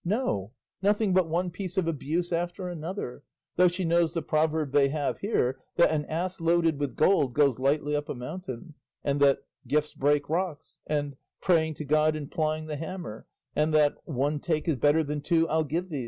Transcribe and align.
No, 0.03 0.51
nothing 0.81 1.13
but 1.13 1.27
one 1.29 1.51
piece 1.51 1.77
of 1.77 1.87
abuse 1.87 2.33
after 2.33 2.67
another, 2.67 3.21
though 3.55 3.67
she 3.67 3.85
knows 3.85 4.15
the 4.15 4.23
proverb 4.23 4.71
they 4.71 4.89
have 4.89 5.19
here 5.19 5.59
that 5.75 5.91
'an 5.91 6.05
ass 6.05 6.41
loaded 6.41 6.79
with 6.79 6.95
gold 6.95 7.35
goes 7.35 7.59
lightly 7.59 7.95
up 7.95 8.09
a 8.09 8.15
mountain,' 8.15 8.73
and 9.03 9.19
that 9.19 9.43
'gifts 9.67 9.93
break 9.93 10.27
rocks,' 10.27 10.79
and 10.87 11.17
'praying 11.39 11.75
to 11.75 11.85
God 11.85 12.15
and 12.15 12.31
plying 12.31 12.65
the 12.65 12.77
hammer,' 12.77 13.27
and 13.55 13.75
that 13.75 13.95
'one 14.05 14.39
"take" 14.39 14.67
is 14.67 14.77
better 14.77 15.03
than 15.03 15.21
two 15.21 15.47
"I'll 15.49 15.63
give 15.63 15.89
thee's." 15.89 15.99